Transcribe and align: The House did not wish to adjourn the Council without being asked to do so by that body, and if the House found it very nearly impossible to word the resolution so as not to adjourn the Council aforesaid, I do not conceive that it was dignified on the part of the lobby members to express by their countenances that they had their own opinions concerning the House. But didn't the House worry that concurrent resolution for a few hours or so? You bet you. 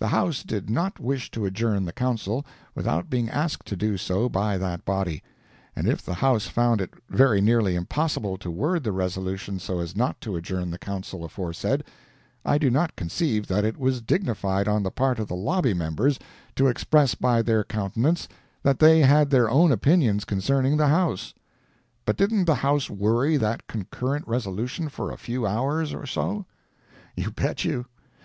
The 0.00 0.08
House 0.08 0.42
did 0.42 0.68
not 0.68 0.98
wish 0.98 1.30
to 1.30 1.44
adjourn 1.46 1.84
the 1.84 1.92
Council 1.92 2.44
without 2.74 3.08
being 3.08 3.30
asked 3.30 3.66
to 3.68 3.76
do 3.76 3.96
so 3.96 4.28
by 4.28 4.58
that 4.58 4.84
body, 4.84 5.22
and 5.76 5.86
if 5.86 6.02
the 6.04 6.14
House 6.14 6.48
found 6.48 6.80
it 6.80 6.90
very 7.08 7.40
nearly 7.40 7.76
impossible 7.76 8.36
to 8.38 8.50
word 8.50 8.82
the 8.82 8.90
resolution 8.90 9.60
so 9.60 9.78
as 9.78 9.94
not 9.94 10.20
to 10.22 10.34
adjourn 10.34 10.72
the 10.72 10.76
Council 10.78 11.24
aforesaid, 11.24 11.84
I 12.44 12.58
do 12.58 12.68
not 12.68 12.96
conceive 12.96 13.46
that 13.46 13.64
it 13.64 13.78
was 13.78 14.02
dignified 14.02 14.66
on 14.66 14.82
the 14.82 14.90
part 14.90 15.20
of 15.20 15.28
the 15.28 15.36
lobby 15.36 15.72
members 15.72 16.18
to 16.56 16.66
express 16.66 17.14
by 17.14 17.40
their 17.40 17.62
countenances 17.62 18.26
that 18.64 18.80
they 18.80 19.02
had 19.02 19.30
their 19.30 19.48
own 19.48 19.70
opinions 19.70 20.24
concerning 20.24 20.78
the 20.78 20.88
House. 20.88 21.32
But 22.04 22.16
didn't 22.16 22.46
the 22.46 22.56
House 22.56 22.90
worry 22.90 23.36
that 23.36 23.68
concurrent 23.68 24.26
resolution 24.26 24.88
for 24.88 25.12
a 25.12 25.16
few 25.16 25.46
hours 25.46 25.94
or 25.94 26.06
so? 26.06 26.44
You 27.14 27.30
bet 27.30 27.64
you. 27.64 27.86